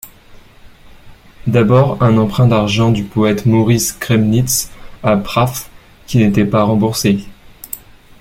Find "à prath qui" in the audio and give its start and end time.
5.03-6.17